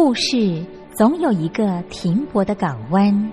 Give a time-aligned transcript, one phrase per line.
[0.00, 0.64] 故事
[0.96, 3.32] 总有一个停泊的港湾。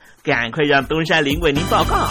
[0.23, 2.07] 赶快让东山林为您报告。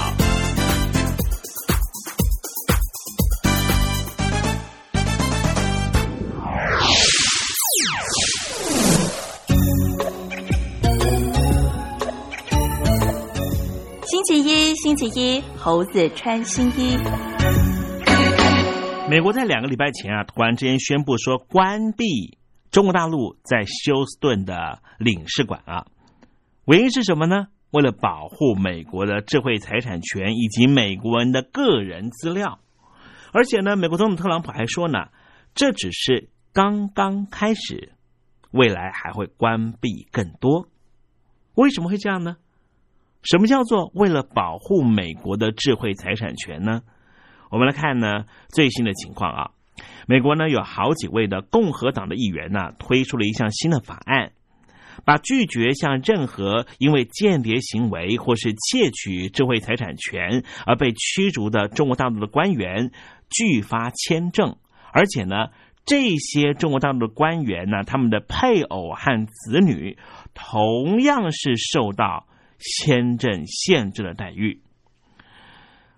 [14.06, 16.98] 星期一，星期一，猴子穿新衣。
[19.08, 22.38] 美国在两个礼拜前啊，突然之间宣布说关闭
[22.70, 25.86] 中国大陆在休斯顿的领事馆啊，
[26.66, 27.46] 原因是什么呢？
[27.70, 32.58] 为了保护美国的智慧财产权以及美国人的个人资料，
[33.32, 35.08] 而且呢，美国总统特朗普还说呢，
[35.54, 37.92] 这只是刚刚开始，
[38.50, 40.66] 未来还会关闭更多。
[41.54, 42.36] 为什么会这样呢？
[43.22, 46.82] 什么叫做为了保护美国的智慧财产权呢？
[47.50, 49.50] 我们来看呢最新的情况啊，
[50.06, 54.29] 美国呢有好几位的共和党的议员呢推出了一项新的法案。
[55.04, 62.90] 把拒绝向任何因为间谍行为或是窃取智慧财产权而被驱逐的中国大陆的官员
[63.28, 64.56] 拒发签证，
[64.92, 65.48] 而且呢，
[65.84, 69.98] 这些中国大陆的官员呢，他们的配偶和子女
[70.34, 72.26] 同样是受到
[72.58, 74.60] 签证限制的待遇。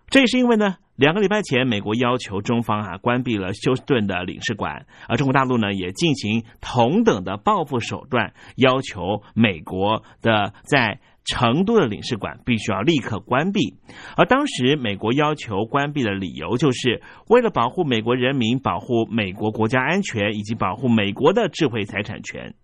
[0.09, 0.77] 这也是因为呢。
[0.97, 13.75] 两个礼拜前，美国要求中方啊关闭了休斯顿的领事馆，而中国大陆呢也进行同等的报复手段，要求美国的在成都的领事馆必须要立刻关闭。
[14.17, 22.55] 而当时美国要求关闭的理由，就是为了保护美国人民、保护美国国家安全以及保护美国的智慧财产权。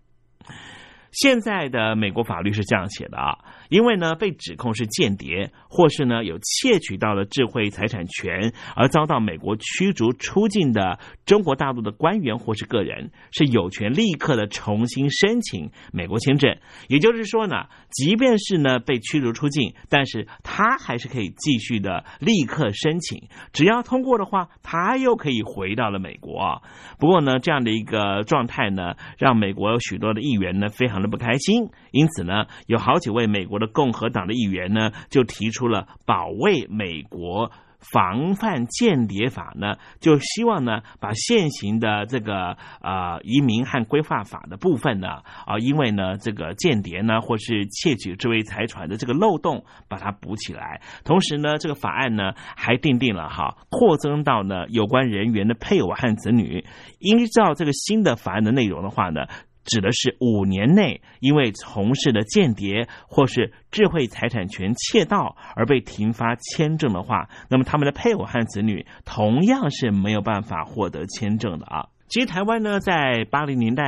[1.11, 3.37] 现在的美国法律是这样写的啊。
[3.69, 16.57] 因为呢，被指控是间谍，或是呢有窃取到了智慧财产权而遭到美国驱逐出境的中国大陆的官员或是个人，是有权立刻的重新申请美国签证。
[16.87, 26.63] 也就是说呢，即便是呢被驱逐出境，但是他还是可以继续的立刻申请，只要通过的话，他又可以回到了美国。
[26.97, 33.59] 不过呢，这样的一个状态呢，让美国有许多的议员呢非常的不开心，因此呢，有好几位美国。
[33.59, 37.51] 的共和党的议员呢，就提出了保卫美国
[37.81, 45.09] 防范间谍法呢，就希望呢把现行的这个呃移民和规划法的部分呢
[45.45, 50.79] 啊，因为呢这个间谍呢或是窃取智慧财产的这个漏洞把它补起来。
[51.03, 56.63] 同时呢，这个法案呢还定定了哈，扩增到呢有关人员的配偶和子女。
[56.99, 59.25] 依照这个新的法案的内容的话呢。
[59.69, 71.87] 指的是五年内因为从事的间谍或是智慧财产权窃盗而被停发签证的话，那么他们的配偶和子女同样是没有办法获得签证的啊。
[72.09, 73.85] 其实台湾呢，在八零年代。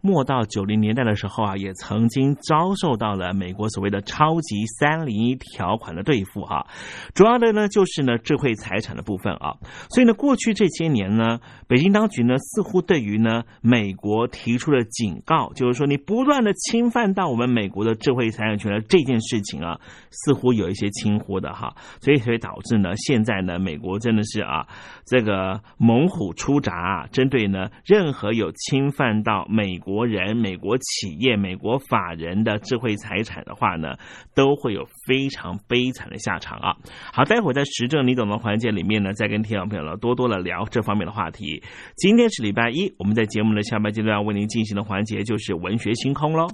[0.00, 6.66] 末到九零年代的时候啊，也曾经遭受到了美国所谓的超级三零一条款的对付哈，
[7.14, 9.56] 主要的呢就是呢智慧财产的部分啊，
[9.88, 19.80] 所以呢过去这些年呢，北京当局呢似乎对于呢美国提出了警告，就是说你不断的侵犯到我们美国的智慧财产权的这件事情啊，
[20.10, 24.66] 似乎有一些轻忽的哈，所以会导致呢现在呢美国真的是啊
[25.06, 29.78] 这个猛虎出闸，啊，针对呢任何有侵犯到美。
[29.78, 33.96] 国国人、美国企业、美国法人的智慧财产的话呢，
[34.34, 36.76] 都会有非常悲惨的下场啊！
[37.10, 41.62] 好，待会儿在时政你懂的环节里面呢，再跟听众朋友呢多多的聊这方面的话题。
[41.96, 46.48] 今天是礼拜一，我们在节目的下半阶段为您进行的环节就是文学星空喽。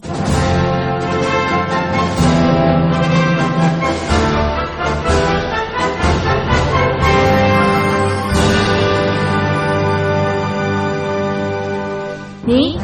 [12.46, 12.83] 你。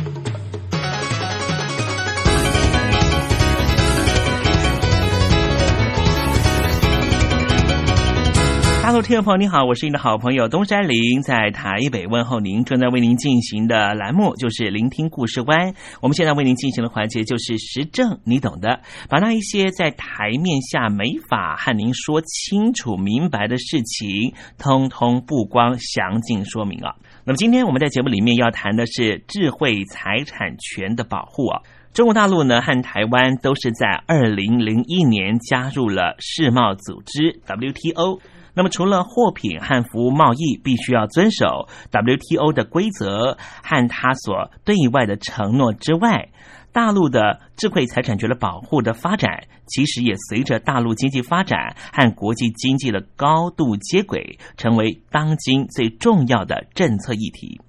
[8.91, 12.61] 大陆听众朋友，你好，我是您的好朋友东山林，在台北问候您。
[12.65, 15.73] 正在为您进行的栏目就是聆听故事湾。
[16.01, 26.93] 我们现在为您进行的环节就是时政，你懂的，把那一些在台面下没法和您说清楚明白的事情，通通不光详尽说明啊。
[27.23, 31.61] 那么今天我们在节目里面要谈的是智慧财产权的保护啊。
[31.93, 38.19] 中国大陆呢和台湾都是在二零零一年加入了世贸组织 WTO。
[38.53, 46.29] 那么，除了货品和服务贸易必须要遵守 WTO 的规则和他所对外的承诺之外，
[46.73, 57.59] 大陆的智慧财产权的保护的发展，其实也随着大陆经济发展和国际经济的高度接轨，成为当今最重要的政策议题。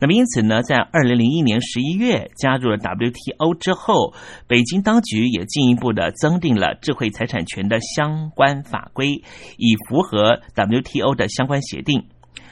[0.00, 4.14] 那么，因此呢，在二零零一年十一月加入了 WTO 之后，
[4.46, 9.22] 北京当局也进一步的增订了智慧财产权的相关法规，
[9.56, 12.04] 以符合 WTO 的相关协定。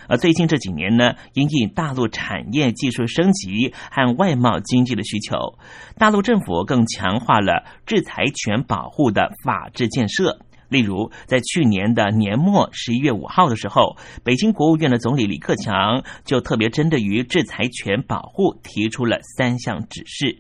[0.09, 5.57] 而最近这几年呢，因应大陆产业技术升级和外贸经济的需求，
[5.99, 10.41] 大陆政府更强化了制裁权保护的法制建设。
[10.71, 20.39] 例如，在去年的年末十一月五号的时候，北京国务院的总理李克强就特别针对于制裁权保护提出了三项指示。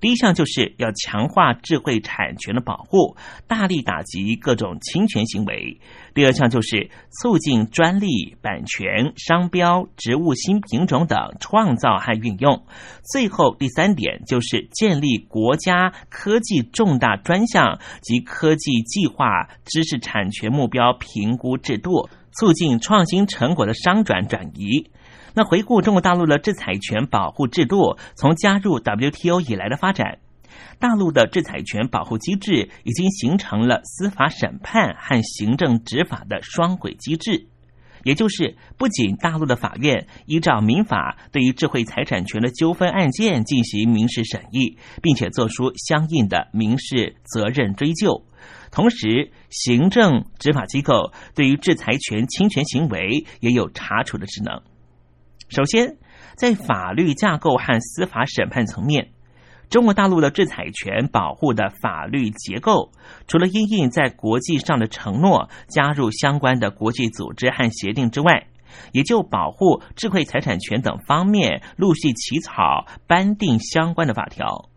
[0.00, 5.78] 第一项就是要强化智慧产权的保护，大力打击各种侵权行为；
[6.14, 12.64] 第二项就是促进专利、版权、商标、植物新品种等创造和运用；
[13.12, 24.90] 最后第三点就是建立国家科技重大专项及科技计划知识产权目标评估制度，促进创新成果的商转转移。
[25.34, 30.18] 那回顾中国大陆的制裁权保护制度，从加入 WTO 以来的发展，
[30.78, 37.46] 大陆的制裁权保护机制已经形成了司法审判和行政执法的双轨机制，
[38.02, 48.24] 也就是不仅大陆的法院依照民法对于智慧财产权的纠纷案件进行民事审议，并且做出相应的民事责任追究，
[48.72, 54.62] 同时行政执法机构对于制裁权侵权行为也有查处的职能。
[55.50, 55.96] 首先，
[56.36, 59.10] 在法律架构和司法审判层面，
[59.68, 62.92] 中国大陆的制裁权保护的法律结构，
[63.26, 68.46] 除了因应在国际上的承诺加入相关的国际组织和协定之外，
[68.92, 74.70] 也就保护智慧财产权等方面陆续起草颁定相关的法条。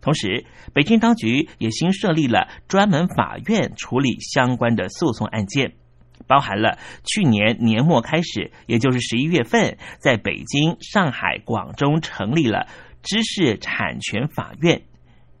[0.00, 5.74] 同时，北京当局也新设立了专门法院处理相关的诉讼案件。
[6.26, 12.66] 包含了去年年末开始，也就是十一月份，在北京、上海、广州成立了
[13.02, 14.82] 知识产权法院。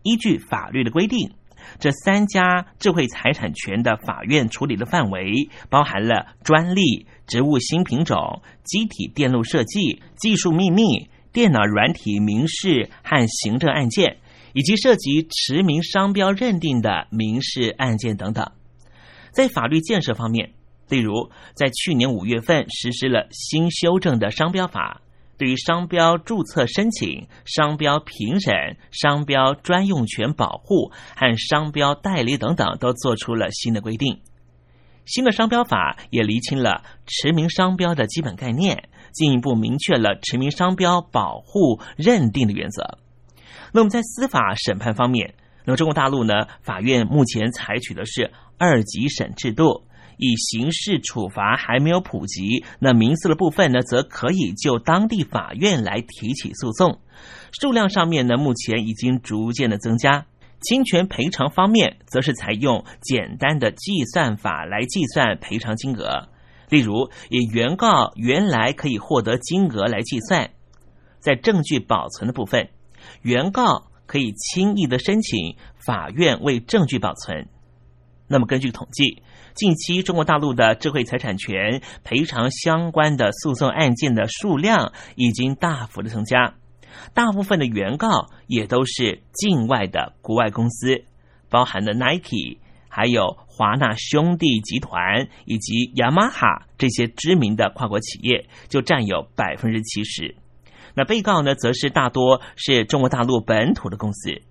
[0.02, 1.30] 依据法律的规定，
[1.78, 14.16] 这三家智慧财产权的法院处理的范围，包含了专利、植物新品种、机体电路设计、技术秘密、电脑软体民事和行政案件，
[14.54, 18.50] 以及涉及驰名商标认定的民事案件等等。
[19.30, 20.50] 在法律建设方面，
[20.92, 25.00] 例如，在去年五月份实施了新修正的商标法，
[25.38, 34.20] 对于商标注册申请、商标评审、商标专用权保护和商标代理等等，都做出了新的规定。
[35.06, 42.98] 新的商标法也厘清了驰名商标的基本概念，进一步明确了驰名商标保护认定的原则。
[43.72, 45.32] 那么，在司法审判方面，
[45.64, 49.84] 那么中国大陆呢，法院目前采取的是二级审制度。
[50.16, 57.00] 以刑事处罚还没有普及，那民事的部分呢，则可以就当地法院来提起诉讼。
[57.60, 60.26] 数量上面呢，目前已经逐渐的增加。
[60.60, 66.28] 侵权赔偿方面，则是采用简单的计算法来计算赔偿金额，
[66.68, 70.50] 例如以原告原来可以获得金额来计算。
[71.18, 72.68] 在证据保存的部分，
[73.22, 77.48] 原告可以轻易的申请法院为证据保存。
[78.28, 79.22] 那么根据统计。
[79.54, 86.54] 近期，中国大陆的智慧财产权赔偿相关的诉讼案件的数量已经大幅的增加，
[87.12, 88.08] 大部分的原告
[88.46, 91.04] 也都是境外的国外公司，
[91.50, 100.34] 包含了 Nike、还有华纳兄弟集团以及雅马哈这些知名的跨国企业，就占有百分之七十。
[100.94, 104.42] 那被告呢，则是大多是中国大陆本土的公司。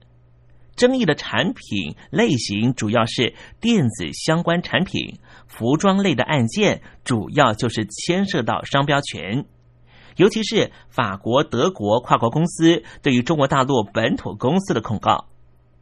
[0.75, 9.45] 争议的产品类型主要是电子相关产品、服装类的案件，主要就是牵涉到商标权，
[10.15, 15.27] 尤其是法国、德国跨国公司对于中国大陆本土公司的控告。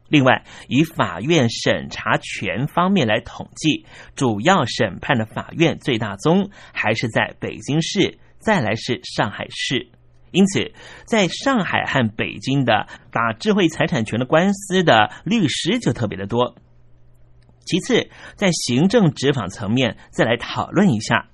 [0.09, 9.87] 另外，以法院审查权方面来统计，主要审判的法院最大宗还是在北京市，再来是上海市。
[10.31, 10.71] 因此，
[11.05, 16.55] 在上海和北京的打智慧财产权的官司的律师就特别的多。
[17.65, 21.29] 其次，在行政执法层面，再来讨论一下，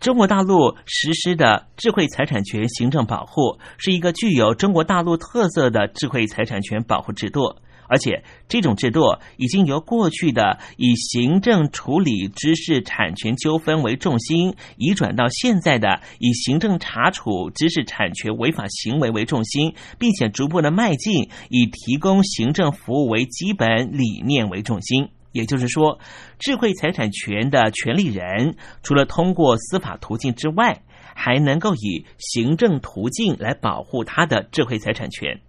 [0.00, 7.56] 中国大陆实施的智慧财产权行政保护是一个具有中国大陆特色的智慧财产权保护制度。
[7.88, 9.00] 而且，这种制度
[9.36, 25.08] 已经由过去的以行政处理知识产权纠纷为重心，移转到现在的以行政查处知识产权违法行为为重心，并且逐步的迈进以提供行政服务为基本理念为重心。
[25.32, 25.98] 也就是说，
[26.38, 30.82] 智慧财产权的权利人，除了通过司法途径之外，
[31.14, 35.40] 还能够以行政途径来保护他的智慧财产权。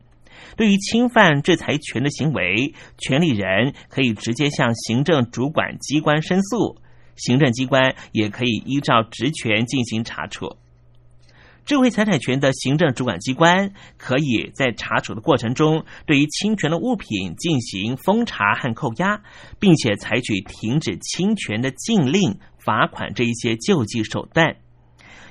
[0.55, 6.77] 对于侵犯制裁权的行为，权利人可以直接向行政主管机关申诉，
[7.15, 10.55] 行政机关也可以依照职权进行查处。
[11.65, 19.21] 智慧财产权的行政主管机关可以在查处的过程中，对于侵权的物品进行封查和扣押，
[19.59, 24.55] 并且采取停止侵权的禁令、罚款这一些救济手段。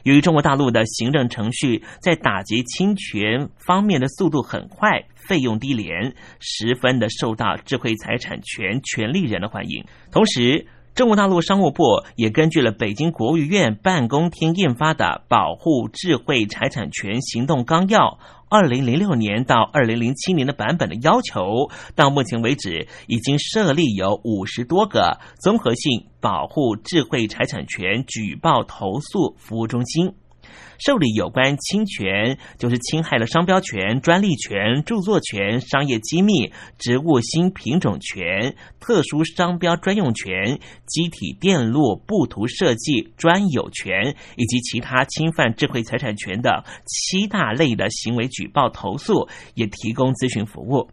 [0.07, 9.85] 由于中国大陆的行政程序在打击侵权方面的速度很快，费用低廉，十分的受到智慧财产权权利人的欢迎。
[10.12, 11.83] 同时，中国大陆商务部
[12.14, 18.01] 也根据了北京国务院办公厅印发的《保护智慧财产权行动纲要》。
[18.49, 30.15] 二零零六年到二零零七年的版本的要求，到目前为止已经设立有五十多个综合性保护智慧财产权举报投诉服务中心。
[30.79, 50.90] 受理有关侵权，就是侵害了商标权、专利权、著作权、商业机密、植物新品种权、特殊商标专用权、机体电路布图设计专有权以及其他侵犯智慧财产权的七大类的行为举报投诉，也提供咨询服务。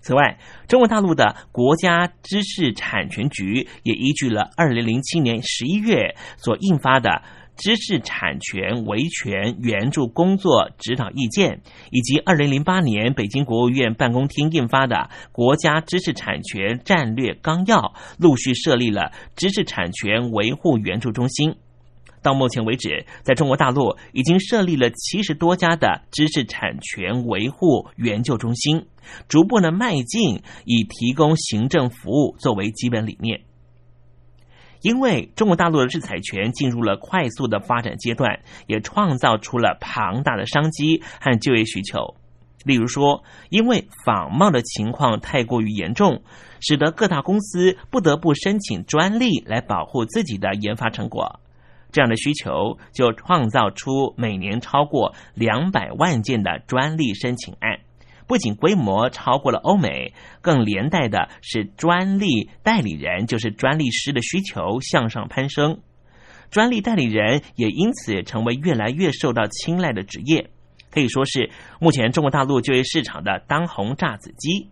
[0.00, 7.22] 此外，中国大陆的国家知识产权局也依据了二零零七年十一月所印发的。
[7.56, 14.96] 知识产权维权援助工作指导意见，以及二零零八年北京国务院办公厅印发的
[15.32, 17.78] 《国家知识产权战略纲要》，
[18.18, 21.54] 陆续设立了知识产权维护援助中心。
[22.22, 28.86] 到目前为止，在中国大陆已经设立了七十多家的知识产权维护援救中心，
[29.28, 33.42] 逐步的迈进以提供行政服务作为基本理念。
[34.84, 42.14] 因为中国大陆的制裁权进入了快速的发展阶段，也创造出了庞大的商机和就业需求。
[42.66, 46.22] 例如说，因为仿冒的情况太过于严重，
[46.60, 51.40] 使得各大公司不得不申请专利来保护自己的研发成果。
[51.90, 57.78] 这样的需求就创造出每年超过两百万件的专利申请案。
[58.26, 65.80] 不仅规模超过了欧美，更连带的是专利代理人，就是专利师的需求向上攀升。
[66.50, 70.50] 专利代理人也因此成为越来越受到青睐的职业，
[70.90, 74.70] 可以说是目前中国大陆就业市场的当红炸子鸡。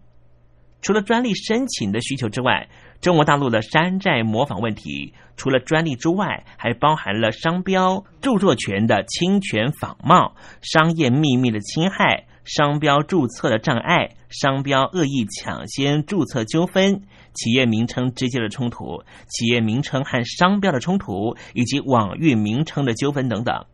[0.81, 2.69] 除了专利申请的需求之外，
[3.01, 17.03] 中国大陆的山寨模仿问题，除了专利之外，还包含了商标、著作权的侵权仿冒、商业秘密的侵害、商标注册的障碍、商标恶意抢先注册纠纷、
[17.35, 23.65] 企业名称之间的冲突、企业名称和商标的冲突，以及网域名称的纠纷等等。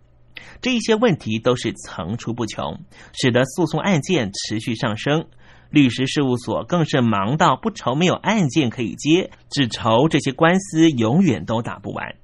[0.61, 2.81] 这一些问题都是层出不穷，
[3.13, 5.27] 使得诉讼案件持续上升。
[5.71, 12.15] 律师事务所更是忙到不愁没有案件可以接，只愁这些官司永远都打不完。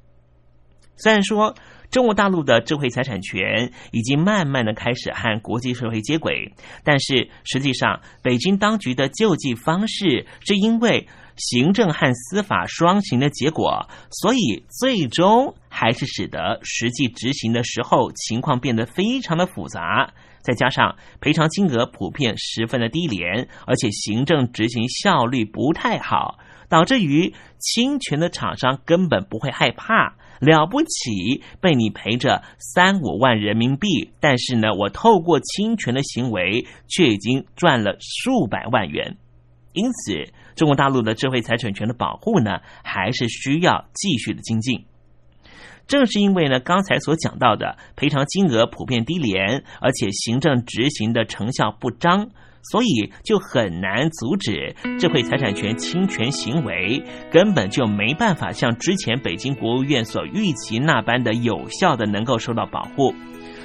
[0.96, 1.54] 虽然说
[1.94, 6.52] 中国大陆的智慧财产权已经慢慢的开始和国际社会接轨，
[6.82, 20.12] 但是实际上北京当局的救济方式是因为行政和司法双行的结果，所以最终还是使得实际执行的时候情况变得非常的复杂。
[20.42, 39.16] 再加上赔偿金额普遍十分的低廉，而且行政执行效率不太好，导致于侵权的厂商根本不会害怕，了不起被你赔着三五万人民币，但是呢，我透过侵权的行为却已经赚了数百万元。
[39.72, 44.84] 因此，中国大陆的智慧财产权的保护呢，还是需要继续的精进。
[45.86, 52.30] 正是因为呢，刚才所讲到的赔偿金额普遍低廉，而且行政执行的成效不彰，
[52.70, 63.14] 所以就很难阻止智慧财产权侵权行为，根本就没办法像之前北京国务院所预期那般的有效的能够受到保护。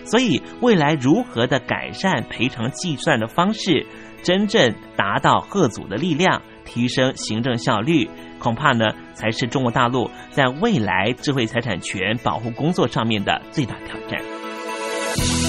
[0.05, 3.85] 所以未来如何的改善赔偿计算的方式，
[4.23, 8.09] 真正达到贺祖的力量，提升行政效率。
[8.39, 15.48] 恐怕呢，才是中国大陆在未来智慧财产权保护工作上面的最大挑战。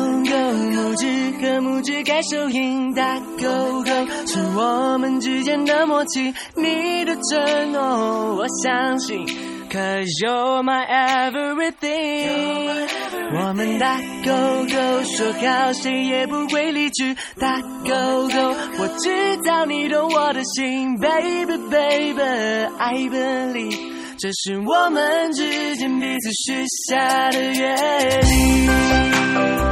[0.91, 1.07] 拇指
[1.39, 6.33] 和拇指盖手印，打勾勾是我们之间的默契。
[6.55, 9.25] 你的承诺我相信
[9.69, 10.85] ，Cause you're my
[11.31, 12.89] everything。
[13.33, 14.31] 我们打勾
[14.65, 23.79] 勾，说好谁也不会离去，打勾勾，我知道你懂我的心，Baby Baby，I believe。
[24.19, 27.77] 这是我们之间彼此许下的约
[28.23, 29.70] 定。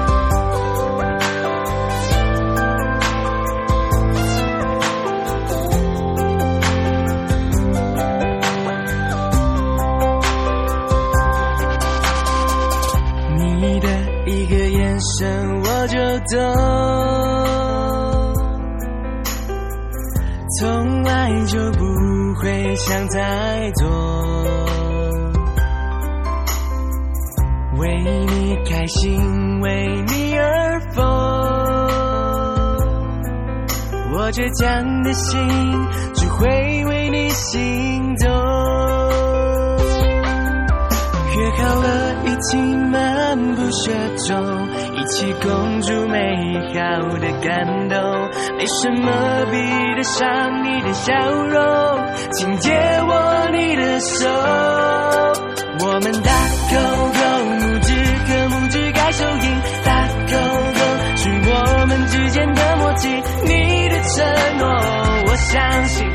[16.32, 16.38] 走，
[20.60, 20.90] 从。
[21.02, 21.80] 来就不
[22.40, 23.90] 会想太多。
[27.78, 31.04] 为你开心，为你而疯，
[34.14, 35.40] 我倔强的心
[36.14, 38.30] 只会为你心动。
[41.50, 43.92] 约好了一起漫步雪
[44.28, 46.18] 中，一起共筑美
[46.74, 46.78] 好
[47.18, 47.98] 的感动。
[48.56, 49.12] 没什么
[49.52, 49.58] 比
[49.96, 51.60] 得上你的笑容，
[52.34, 54.30] 请借我你的手，
[55.86, 56.32] 我们打
[56.70, 56.76] 勾
[57.14, 57.20] 勾，
[57.56, 57.94] 拇指
[58.28, 60.34] 和拇指盖手印，打勾
[60.76, 60.80] 勾
[61.18, 63.10] 是我们之间的默契。
[63.44, 64.68] 你的承诺
[65.28, 66.08] 我相信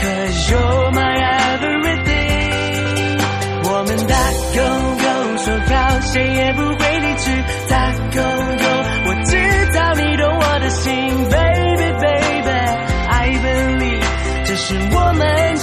[0.00, 1.79] ，Cause you're my everything。
[4.10, 4.16] 大
[4.56, 4.58] 狗
[4.96, 5.04] 狗，
[5.38, 7.30] 说好谁也不会离去，
[7.68, 8.64] 打勾勾，
[9.06, 9.36] 我知
[9.72, 10.90] 道你懂我的心
[11.30, 12.50] ，baby baby
[13.08, 14.00] 爱分离
[14.44, 15.56] 这是我们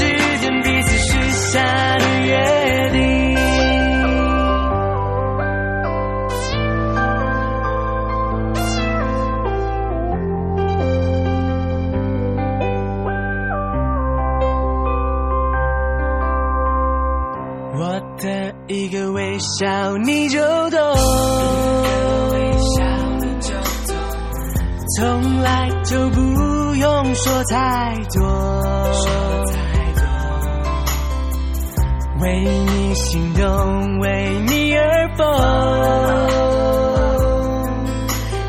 [19.57, 20.39] 笑你就
[20.69, 20.79] 懂，
[24.95, 26.19] 从来就不
[26.75, 28.23] 用说太多，
[32.21, 35.25] 为你心动，为你而疯，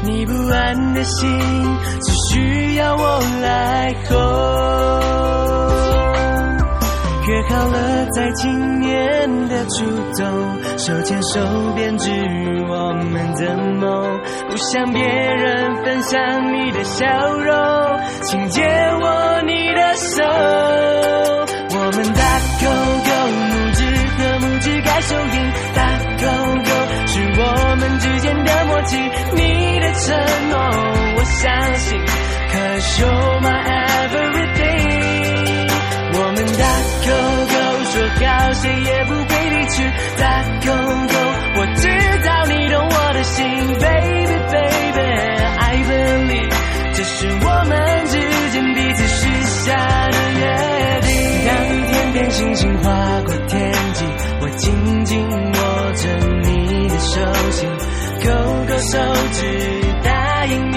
[0.05, 1.41] 你不安的心
[2.03, 4.19] 只需要我来哄。
[7.49, 9.85] 约好了，在今年的初
[10.17, 11.41] 冬，手牵手
[11.75, 12.11] 编织
[12.69, 14.21] 我们的梦。
[14.49, 16.21] 不向别人分享
[16.53, 20.23] 你的笑容，请借我你的手。
[21.71, 22.23] 我们打
[22.61, 22.67] 勾
[23.07, 23.81] 勾，拇指
[24.17, 25.81] 和拇指盖手印，打
[26.19, 26.27] 勾
[26.65, 26.71] 勾
[27.07, 27.43] 是我
[27.77, 28.97] 们之间的默契。
[29.35, 30.17] 你的承
[30.51, 30.59] 诺
[31.17, 31.99] 我相信
[32.53, 33.88] ，Cause you're my
[38.19, 39.83] 勾，说好谁也不会离去。
[40.19, 41.15] 打勾勾，
[41.57, 41.89] 我知
[42.25, 43.45] 道你懂我的心
[43.79, 46.51] ，baby baby，I believe，
[46.95, 47.73] 这是我们
[48.07, 48.15] 之
[48.51, 49.75] 间彼此许下
[50.09, 50.43] 的约
[51.03, 51.09] 定。
[51.47, 51.51] 当
[51.87, 52.85] 天边星星划
[53.25, 54.05] 过天际，
[54.41, 56.03] 我紧紧握着
[56.43, 57.69] 你的手心，
[58.25, 58.29] 勾
[58.67, 58.99] 勾手
[59.33, 59.41] 指，
[60.03, 60.77] 答应你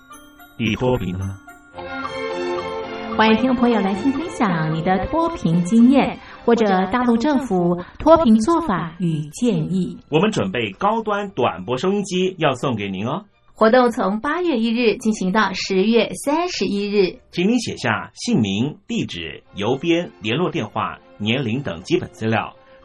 [0.63, 1.39] 你脱贫了吗？
[3.17, 9.97] 欢迎听众朋友来信分享你的脱贫经验，或者大陆政府脱贫做法与建议。
[10.09, 13.25] 我们准备高端短波收音机要送给您哦。
[13.55, 22.53] 活动从八月一日进行到十月三十一日，请您写下姓名、地址、邮编、联络电话、年龄等基本资料。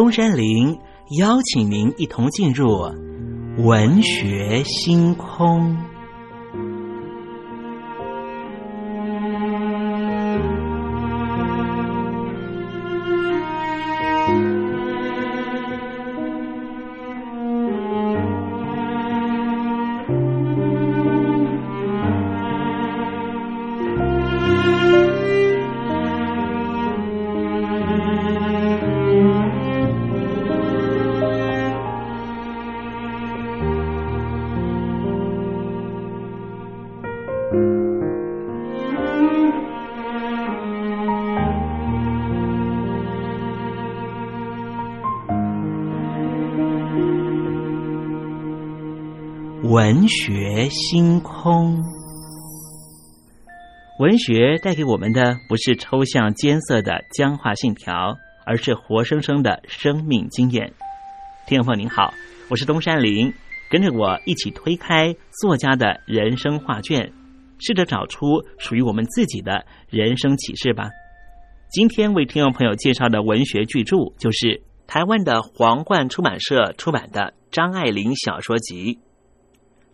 [0.00, 0.78] 东山林
[1.18, 2.90] 邀请您一同进入
[3.58, 5.89] 文学星空。
[49.90, 51.82] 文学星空，
[53.98, 58.16] 文学带给我们的不是抽象艰涩的僵化信条，
[58.46, 60.72] 而是活生生的生命经验。
[61.48, 62.14] 听众朋友您好，
[62.48, 63.34] 我是东山林，
[63.68, 67.12] 跟着我一起推开作家的人生画卷，
[67.58, 70.88] 试着找出属于我们自己的人生启示吧。
[71.68, 79.00] 今天为听众朋友介绍的文学巨著，就是台湾的皇冠出版社出版的张爱玲小说集。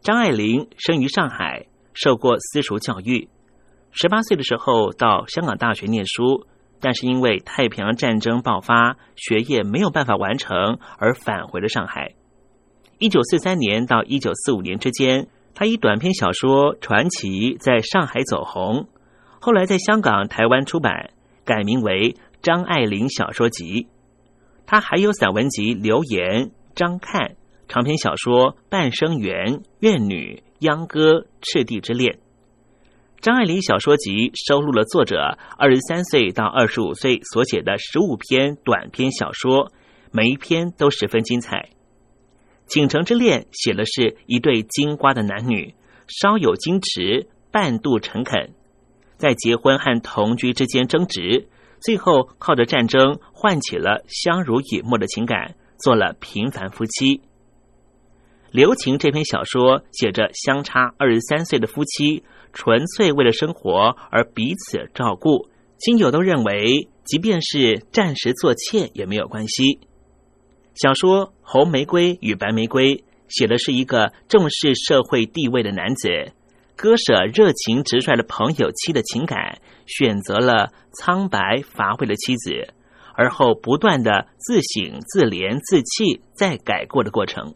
[0.07, 3.29] 张爱玲生于上海，受过私塾教育。
[3.91, 6.47] 十八岁的时候到香港大学念书，
[6.79, 12.15] 但是因为太平洋战争爆发，学业没有办法完成，而返回了上海。
[13.01, 15.27] 一九四三年到一九四五年之间，
[15.57, 18.87] 他以短篇小说《传奇》在上海走红，
[19.41, 21.11] 后来在香港、台湾出版，
[21.45, 23.83] 改名为《张爱玲小说集》。
[24.67, 26.45] 他还有散文集《留言》
[26.77, 27.31] 《张看》。
[27.69, 32.15] 长篇小说《半生缘》《怨女》《秧歌》《赤地之恋》，
[33.21, 39.73] 张爱玲小说集收录了作者二十三岁到二十五岁所写的十五篇短篇小说，
[40.13, 41.71] 每一篇都十分精彩。
[42.73, 45.75] 《倾城之恋》写的是一对金瓜的男女，
[46.07, 48.55] 稍有矜持，半度诚恳，
[49.17, 51.49] 在结婚和同居之间争执，
[51.81, 57.23] 最后靠着战争唤起了相濡以沫的情感，做了平凡夫妻。
[58.51, 69.81] 留情这篇小说写着相差二十三岁的夫妻，纯粹为了生活而彼此照顾，亲友都认为，即便是暂时做妾也没有关系。
[70.75, 72.97] 小说《红玫瑰与白玫瑰》
[73.29, 76.09] 写的是一个重视社会地位的男子，
[76.77, 82.75] 割舍热情直率的朋友妻的情感，选择了苍白乏味的妻子，
[83.15, 87.53] 而后不断的自省、自怜、自弃，再改过的过程。《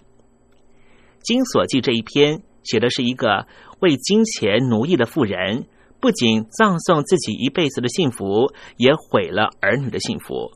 [1.22, 3.46] 金锁记》这一篇写的是一个
[3.80, 5.66] 为金钱奴役的妇人，
[6.00, 10.52] 不仅葬送自己一辈子的幸福，也毁了儿女的幸福。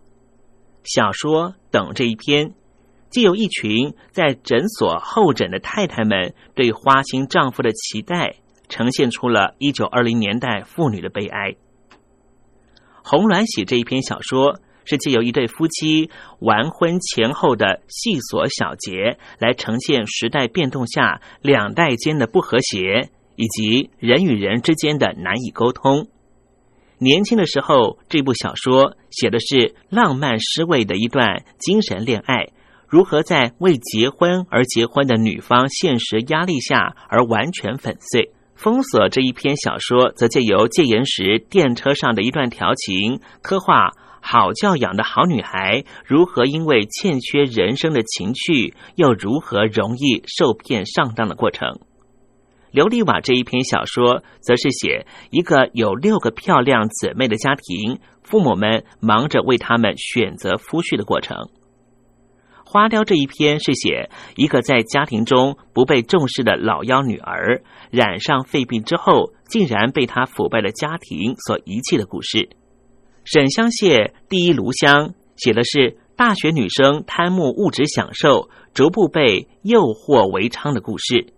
[0.85, 2.55] 小说《等》这一篇，
[3.11, 8.37] 既有一群在诊所候诊的太太们对花心丈夫的期待，
[8.69, 11.51] 呈现出了一九二零年代妇女的悲哀。
[13.03, 16.11] 《红鸾喜》这一篇小说是借由一对夫妻
[16.41, 26.09] 完婚前后的细琐小节，来呈现时代变动下两代间的不和谐，以及人与人之间的难以沟通。
[26.99, 32.51] 年轻的时候，这部小说写的是浪漫诗味的一段精神恋爱，
[32.89, 38.31] 如何在为结婚而结婚的女方现实压力下而完全粉碎。
[38.55, 43.91] 封锁这一篇小说，则借由戒严时电车上的一段调情，刻画
[44.27, 51.69] 好教养的好女孩如何因为欠缺人生的情趣，又如何容易受骗上当的过程。
[52.73, 61.37] 琉璃瓦这一篇小说，则是写一个有六个漂亮姊妹的家庭，父母们忙着为他们选择夫婿的过程。
[62.65, 72.49] 花雕这一篇是写一个在家庭中不被重视的老幺女儿，染上肺病之后，竟然被他腐败的家庭所遗弃的故事。
[73.25, 81.33] 沈香屑第一炉香写的是大学女生贪慕物质享受，逐步被诱惑为娼的故事。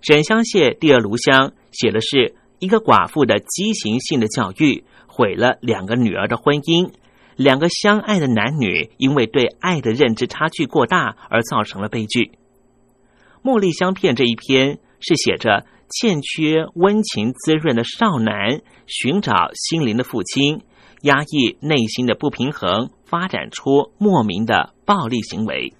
[0.00, 6.90] 沈香屑第二炉香写的是一个寡妇的畸形性的教育，毁了两个女儿的婚姻。
[7.36, 12.32] 两个相爱的男女因为对爱的认知差距过大而造成了悲剧。
[13.42, 20.62] 茉莉香片这一篇是写着欠缺温情滋润的少男寻找心灵的父亲，
[21.04, 25.70] 压抑内心的不平衡，发展出莫名的暴力行为。《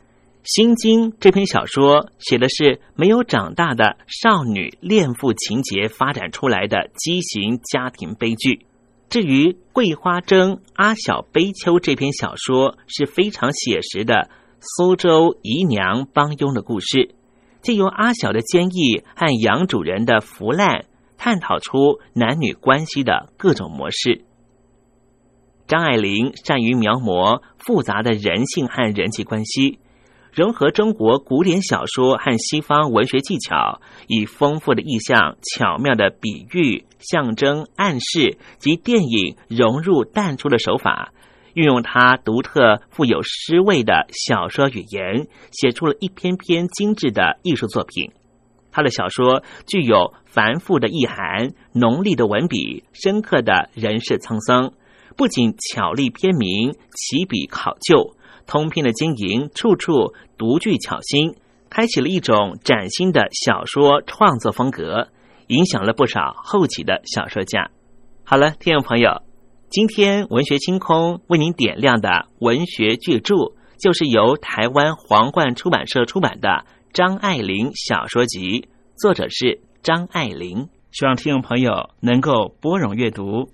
[0.44, 8.66] 心经》这篇小说写的是没有长大的少女恋父情节发展出来的畸形家庭悲剧。
[9.08, 14.28] 至于《桂花蒸阿小悲秋》这篇小说是非常写实的
[14.60, 17.14] 苏州姨娘帮佣的故事，
[17.62, 20.84] 借由阿小的坚毅和杨主人的腐烂，
[21.16, 24.26] 探讨出男女关系的各种模式。
[25.66, 29.78] 张爱玲善于描摹复杂的人性和人际关系。
[30.32, 41.12] 融合中国古典小说和西方文学技巧，以丰富的意象、巧妙的比喻、象征、暗示及电影融入淡出的手法，
[41.54, 48.10] 运用它独特富有诗味的小说语言，写出了一篇篇精致的艺术作品。
[48.72, 54.72] 他的小说具有繁复的意涵、浓丽的文笔、深刻的人世沧桑，
[55.16, 58.16] 不仅巧立篇名、起笔考究。
[58.46, 61.34] 通篇的经营，处处独具巧心，
[61.70, 65.08] 开启了一种崭新的小说创作风格，
[65.46, 67.70] 影响了不少后起的小说家。
[68.22, 69.22] 好了，听众朋友，
[69.70, 76.48] 今天文学星空为您点亮的文学巨著，就是由台湾皇冠出版社出版的
[76.92, 78.60] 《张爱玲小说集》，
[78.96, 80.68] 作者是张爱玲。
[80.92, 83.53] 希望听众朋友能够拨冗阅读。